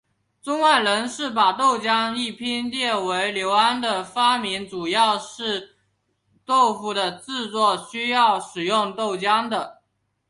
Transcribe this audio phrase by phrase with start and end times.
[0.41, 5.75] 中外人士把豆浆一拼列为刘安的发明主因是
[6.43, 9.83] 豆腐的制作是需要使用豆浆的。